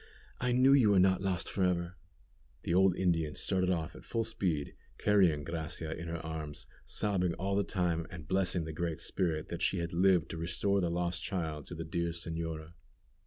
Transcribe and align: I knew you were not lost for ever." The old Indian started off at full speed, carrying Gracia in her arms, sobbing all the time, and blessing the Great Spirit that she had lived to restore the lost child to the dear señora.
I 0.39 0.51
knew 0.51 0.73
you 0.73 0.89
were 0.89 0.99
not 0.99 1.21
lost 1.21 1.47
for 1.47 1.63
ever." 1.63 1.93
The 2.63 2.73
old 2.73 2.95
Indian 2.97 3.35
started 3.35 3.69
off 3.69 3.95
at 3.95 4.03
full 4.03 4.23
speed, 4.23 4.73
carrying 4.97 5.43
Gracia 5.43 5.95
in 5.95 6.07
her 6.07 6.17
arms, 6.25 6.65
sobbing 6.83 7.35
all 7.35 7.55
the 7.55 7.63
time, 7.63 8.07
and 8.09 8.27
blessing 8.27 8.63
the 8.65 8.73
Great 8.73 8.99
Spirit 8.99 9.49
that 9.49 9.61
she 9.61 9.77
had 9.77 9.93
lived 9.93 10.31
to 10.31 10.37
restore 10.37 10.81
the 10.81 10.89
lost 10.89 11.21
child 11.21 11.65
to 11.65 11.75
the 11.75 11.85
dear 11.85 12.13
señora. 12.13 12.73